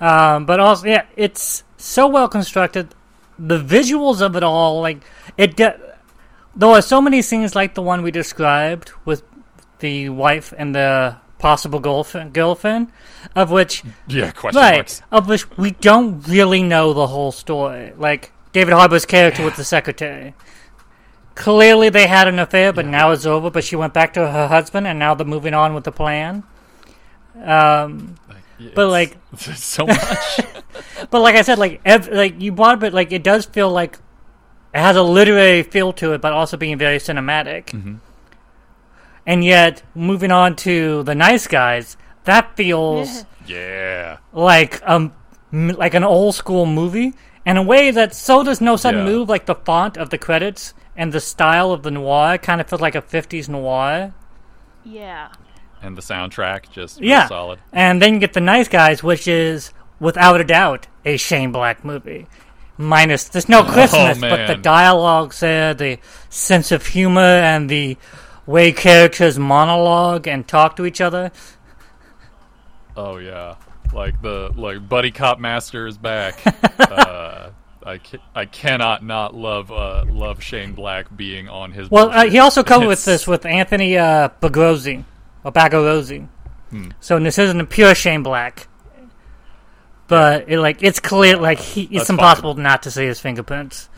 [0.00, 2.94] Um, but also, yeah, it's so well constructed.
[3.38, 5.02] The visuals of it all, like
[5.36, 5.56] it.
[5.56, 5.78] De-
[6.56, 9.22] there are so many scenes like the one we described with
[9.80, 12.88] the wife and the possible girlfriend, girlfriend
[13.36, 15.02] of which, Yeah, question right, marks.
[15.12, 17.92] of which we don't really know the whole story.
[17.98, 20.32] Like David Harbour's character with the secretary.
[21.34, 23.50] Clearly, they had an affair, but now it's over.
[23.50, 26.44] But she went back to her husband, and now they're moving on with the plan.
[27.42, 28.14] Um,
[28.74, 29.16] But, like-
[29.56, 30.40] so much.
[31.10, 33.68] But like I said, like ev- like you brought up, it, like it does feel
[33.70, 33.98] like
[34.72, 37.66] it has a literary feel to it, but also being very cinematic.
[37.66, 37.96] Mm-hmm.
[39.26, 44.18] And yet, moving on to the nice guys, that feels yeah.
[44.32, 45.12] like um
[45.52, 47.14] like an old school movie
[47.46, 49.12] in a way that so does No Sudden Yeah.
[49.12, 49.28] Move.
[49.28, 52.80] Like the font of the credits and the style of the noir kind of feels
[52.82, 54.12] like a '50s noir.
[54.84, 55.28] Yeah.
[55.82, 57.58] And the soundtrack just real Yeah, solid.
[57.72, 61.84] and then you get the nice guys, which is without a doubt a Shane Black
[61.84, 62.26] movie.
[62.78, 64.62] Minus there's no Christmas, but the man.
[64.62, 65.98] dialogues there, the
[66.30, 67.96] sense of humor, and the
[68.46, 71.32] way characters monologue and talk to each other.
[72.96, 73.56] Oh yeah,
[73.92, 76.40] like the like Buddy Cop Master is back.
[76.78, 77.50] uh,
[77.84, 81.90] I ca- I cannot not love uh, love Shane Black being on his.
[81.90, 85.04] Well, uh, he also covered with this with Anthony uh, Bagrozzi
[85.42, 86.28] or Bagarozzi.
[86.70, 86.90] Hmm.
[87.00, 88.68] So this isn't a pure Shane Black,
[90.06, 93.88] but it, like it's clear, like he, it's That's impossible not to see his fingerprints.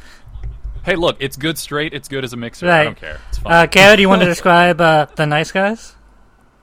[0.86, 1.92] Hey, look, it's good straight.
[1.92, 2.66] It's good as a mixer.
[2.66, 2.82] Right.
[2.82, 3.20] I don't care.
[3.28, 3.52] It's fine.
[3.52, 5.96] Uh, Kara, do you want to describe uh, the nice guys?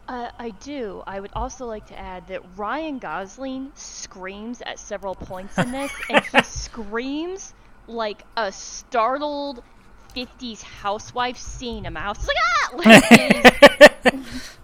[0.08, 1.04] Uh, I do.
[1.06, 5.92] I would also like to add that Ryan Gosling screams at several points in this,
[6.10, 7.54] and he screams
[7.86, 9.62] like a startled
[10.16, 12.18] 50s housewife seeing a mouse.
[12.20, 12.70] It's like, ah!
[12.86, 14.58] Like, it is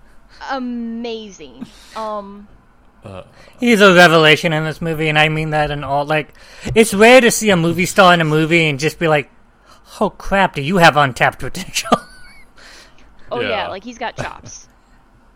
[0.50, 1.68] amazing.
[1.98, 2.48] Um,
[3.60, 6.06] He's a revelation in this movie, and I mean that in all.
[6.06, 6.34] Like,
[6.76, 9.30] it's rare to see a movie star in a movie and just be like,
[10.00, 11.90] "Oh crap, do you have untapped potential?"
[13.32, 13.50] oh yeah.
[13.50, 13.68] Yeah.
[13.70, 14.68] like he's got chops.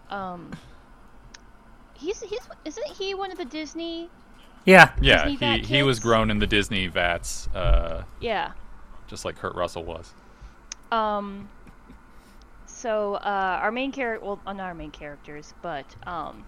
[0.09, 0.51] um,
[1.93, 4.09] he's he's isn't he one of the Disney?
[4.65, 8.51] yeah, yeah, Disney he vat he was grown in the Disney vats, uh, Yeah.
[9.07, 10.13] just like Kurt Russell was.
[10.91, 11.49] Um.
[12.65, 16.45] So uh, our main character, well, uh, not our main characters, but um.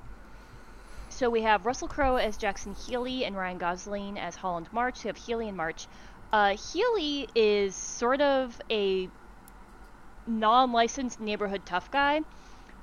[1.10, 5.04] So we have Russell Crowe as Jackson Healy and Ryan Gosling as Holland March.
[5.04, 5.88] We have Healy and March.
[6.32, 9.08] Uh, Healy is sort of a
[10.28, 12.22] non-licensed neighborhood tough guy,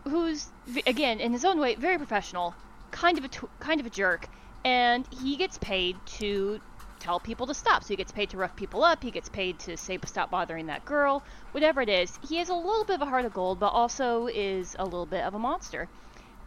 [0.04, 0.46] who's
[0.86, 2.54] again in his own way very professional,
[2.90, 4.28] kind of a tw- kind of a jerk,
[4.64, 6.60] and he gets paid to
[6.98, 7.82] tell people to stop.
[7.82, 9.02] So he gets paid to rough people up.
[9.02, 11.24] He gets paid to say stop bothering that girl.
[11.50, 14.28] Whatever it is, he has a little bit of a heart of gold, but also
[14.28, 15.88] is a little bit of a monster.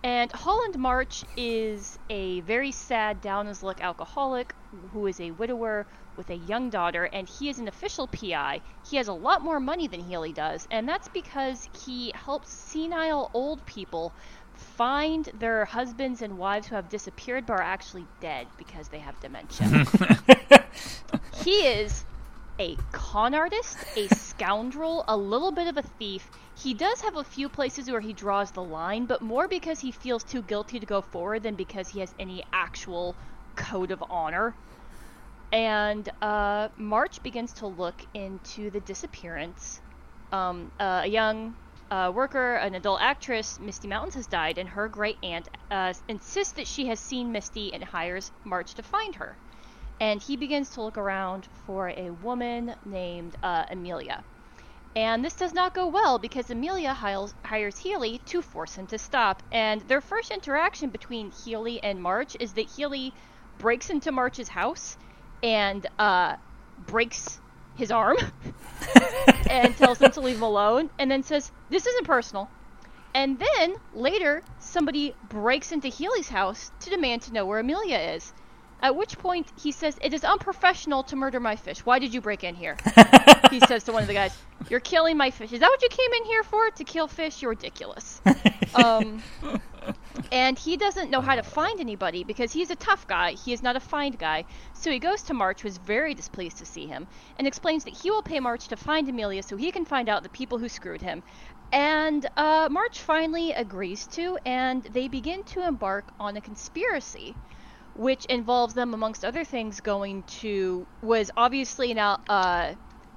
[0.06, 4.54] And Holland March is a very sad, down his luck alcoholic
[4.94, 8.62] who is a widower with a young daughter, and he is an official PI.
[8.88, 13.32] He has a lot more money than Healy does, and that's because he helps senile
[13.34, 14.14] old people
[14.54, 19.20] find their husbands and wives who have disappeared but are actually dead because they have
[19.22, 19.88] dementia.
[21.44, 22.06] he is
[22.60, 26.30] a con artist, a scoundrel, a little bit of a thief.
[26.58, 29.92] He does have a few places where he draws the line, but more because he
[29.92, 33.16] feels too guilty to go forward than because he has any actual
[33.56, 34.56] code of honor.
[35.52, 39.82] And uh, March begins to look into the disappearance.
[40.32, 41.56] Um, uh, a young
[41.92, 46.54] uh, worker, an adult actress, Misty Mountains, has died, and her great aunt uh, insists
[46.54, 49.38] that she has seen Misty and hires March to find her
[50.00, 54.24] and he begins to look around for a woman named uh, Amelia.
[54.96, 59.44] And this does not go well because Amelia hires, Healy to force him to stop.
[59.52, 63.14] And their first interaction between Healy and March is that Healy
[63.58, 64.98] breaks into March's house
[65.44, 66.38] and uh,
[66.86, 67.42] breaks
[67.76, 68.16] his arm
[69.50, 72.50] and tells him to leave him alone and then says, This isn't personal.
[73.14, 78.34] And then later, somebody breaks into Healy's house to demand to know where Amelia is.
[78.86, 81.80] At which point he says, It is unprofessional to murder my fish.
[81.80, 82.78] Why did you break in here?
[83.50, 84.38] he says to one of the guys,
[84.70, 85.52] You're killing my fish.
[85.54, 86.70] Is that what you came in here for?
[86.70, 87.42] To kill fish?
[87.42, 88.22] You're ridiculous.
[88.76, 89.24] um,
[90.32, 93.32] and he doesn't know how to find anybody because he's a tough guy.
[93.32, 94.46] He is not a find guy.
[94.74, 97.08] So he goes to March, who is very displeased to see him,
[97.40, 100.22] and explains that he will pay March to find Amelia so he can find out
[100.22, 101.24] the people who screwed him.
[101.72, 107.36] And uh, March finally agrees to, and they begin to embark on a conspiracy
[107.96, 112.74] which involves them, amongst other things, going to was obviously now uh,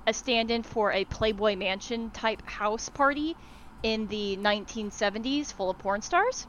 [0.06, 3.36] a stand-in for a Playboy Mansion type house party
[3.82, 6.46] in the 1970s, full of porn stars.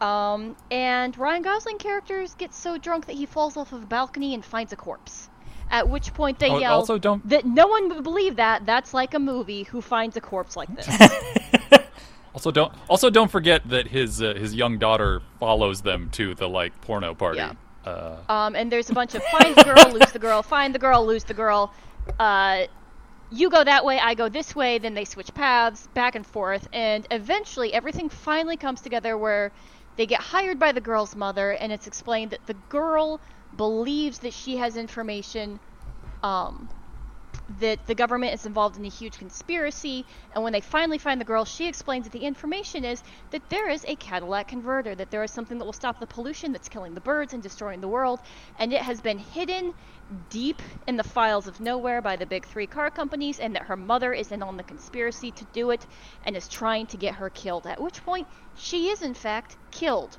[0.00, 4.32] Um, and Ryan Gosling characters gets so drunk that he falls off of a balcony
[4.34, 5.28] and finds a corpse.
[5.70, 8.64] At which point they Oh, yell also don't- that no one would believe that.
[8.66, 9.64] That's like a movie.
[9.64, 10.86] Who finds a corpse like this?
[12.40, 16.48] Also, don't also don't forget that his uh, his young daughter follows them to the
[16.48, 17.36] like porno party.
[17.36, 17.52] Yeah.
[17.84, 20.78] Uh, Um, and there's a bunch of find the girl, lose the girl, find the
[20.78, 21.70] girl, lose the girl.
[22.18, 22.62] Uh,
[23.30, 24.78] you go that way, I go this way.
[24.78, 29.52] Then they switch paths, back and forth, and eventually everything finally comes together where
[29.96, 33.20] they get hired by the girl's mother, and it's explained that the girl
[33.58, 35.60] believes that she has information
[36.22, 36.70] um,
[37.58, 40.06] that the government is involved in a huge conspiracy.
[40.34, 43.68] And when they finally find the girl, she explains that the information is that there
[43.68, 46.94] is a catalytic converter, that there is something that will stop the pollution that's killing
[46.94, 48.20] the birds and destroying the world.
[48.58, 49.74] And it has been hidden
[50.28, 53.76] deep in the files of nowhere by the big three car companies, and that her
[53.76, 55.86] mother is in on the conspiracy to do it
[56.24, 57.66] and is trying to get her killed.
[57.66, 60.18] At which point, she is in fact killed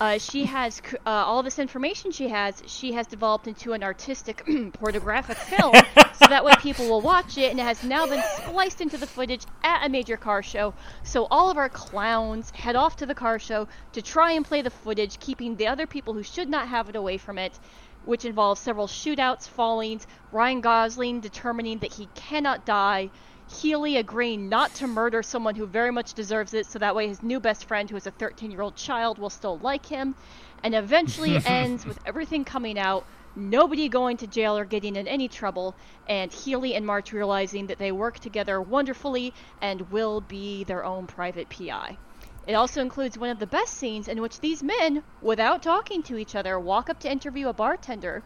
[0.00, 4.44] uh, she has uh, all this information she has she has developed into an artistic
[4.74, 5.74] pornographic film
[6.14, 9.06] so that way people will watch it and it has now been spliced into the
[9.06, 10.74] footage at a major car show.
[11.02, 14.62] So all of our clowns head off to the car show to try and play
[14.62, 17.58] the footage keeping the other people who should not have it away from it
[18.04, 23.10] which involves several shootouts fallings ryan gosling determining that he cannot die
[23.48, 27.22] Healy agreeing not to murder someone who very much deserves it, so that way his
[27.22, 30.14] new best friend, who is a 13 year old child, will still like him.
[30.62, 35.28] And eventually ends with everything coming out, nobody going to jail or getting in any
[35.28, 35.74] trouble,
[36.08, 39.32] and Healy and March realizing that they work together wonderfully
[39.62, 41.98] and will be their own private PI.
[42.46, 46.16] It also includes one of the best scenes in which these men, without talking to
[46.16, 48.22] each other, walk up to interview a bartender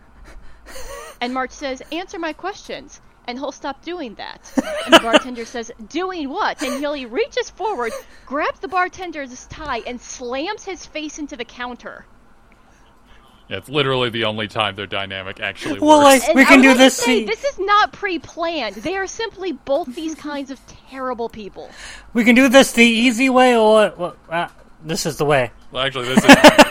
[1.20, 3.00] and March says, Answer my questions.
[3.26, 4.40] And he'll stop doing that.
[4.86, 6.62] And the bartender says, Doing what?
[6.62, 7.92] And Healy reaches forward,
[8.26, 12.06] grabs the bartender's tie, and slams his face into the counter.
[13.48, 16.20] yeah, it's literally the only time their dynamic actually Well, works.
[16.20, 18.76] like- And We I can would do this say, scene- This is not pre-planned.
[18.76, 20.58] They are simply both these kinds of
[20.90, 21.68] terrible people.
[22.14, 24.48] We can do this the easy way, or well, uh,
[24.82, 25.50] this is the way.
[25.70, 26.34] Well, actually, this is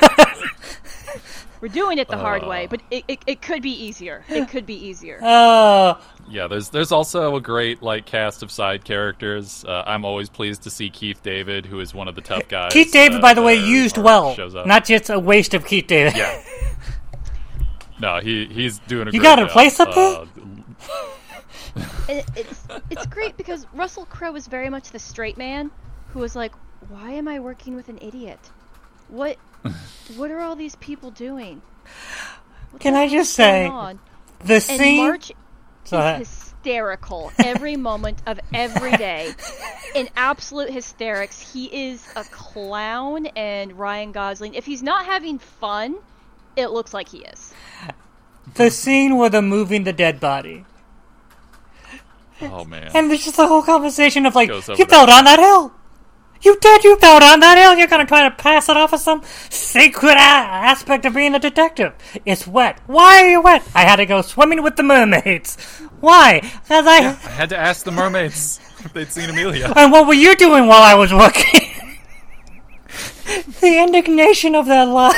[1.62, 2.48] We're doing it the hard Uh.
[2.48, 4.24] way, but it, it, it could be easier.
[4.30, 5.20] It could be easier.
[5.24, 6.00] Oh,
[6.30, 6.48] yeah.
[6.48, 9.66] There's there's also a great like cast of side characters.
[9.66, 12.72] Uh, I'm always pleased to see Keith David, who is one of the tough guys.
[12.72, 14.66] Keith David, uh, by the way, used or well, Shows up.
[14.66, 16.16] not just a waste of Keith David.
[16.16, 16.42] Yeah.
[18.02, 19.12] No, he he's doing a.
[19.12, 19.52] You great got a job.
[19.52, 20.20] place up there?
[20.20, 20.26] Uh,
[22.36, 25.70] it's it's great because Russell Crowe is very much the straight man
[26.14, 26.54] who is like,
[26.88, 28.40] why am I working with an idiot?
[29.10, 29.38] What
[30.16, 31.62] what are all these people doing?
[32.72, 34.00] What Can I just say, on?"
[34.46, 34.98] the And scene.
[34.98, 35.32] March
[35.90, 39.34] Go is hysterical every moment of every day.
[39.96, 41.54] In absolute hysterics.
[41.54, 44.54] He is a clown and Ryan Gosling.
[44.54, 45.98] If he's not having fun,
[46.56, 47.54] it looks like he is.
[48.56, 50.66] the scene where they're moving the dead body.
[52.42, 52.92] oh man.
[52.94, 55.74] And there's just the whole conversation of like, you fell down that hill.
[56.42, 56.84] You did.
[56.84, 57.76] You fell down that hill.
[57.78, 61.40] You're gonna try to pass it off as some sacred a- aspect of being a
[61.40, 61.94] detective.
[62.26, 62.80] It's wet.
[62.88, 63.64] Why are you wet?
[63.76, 65.58] I had to go swimming with the mermaids.
[66.00, 66.40] Why?
[66.40, 66.98] Because I.
[67.00, 69.74] I had to ask the mermaids if they'd seen Amelia.
[69.76, 71.60] And what were you doing while I was working?
[73.62, 75.16] the indignation of their life.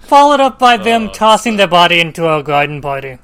[0.00, 3.18] Followed up by them Oh, tossing their body into a garden party.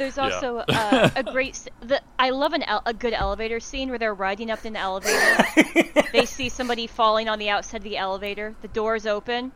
[0.00, 1.68] There's also uh, a great.
[1.82, 6.08] The, I love an a good elevator scene where they're riding up in the elevator.
[6.12, 8.54] they see somebody falling on the outside of the elevator.
[8.62, 9.52] The doors open.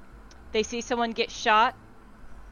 [0.53, 1.75] They see someone get shot.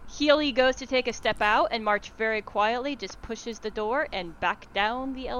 [0.09, 4.09] Healy goes to take a step out, and March very quietly just pushes the door
[4.11, 5.30] and back down the elevator.